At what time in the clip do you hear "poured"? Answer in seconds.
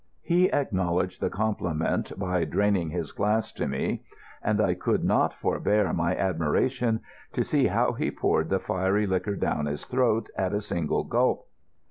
8.09-8.49